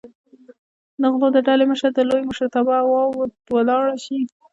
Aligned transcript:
د 1.01 1.03
غلو 1.13 1.27
د 1.35 1.37
ډلې 1.47 1.65
مشر 1.71 1.89
د 1.95 1.99
لوی 2.09 2.21
مشرتابه 2.29 2.73
هوا 2.85 3.03
ور 3.09 3.29
ولاړه 3.55 3.95
شي. 4.03 4.19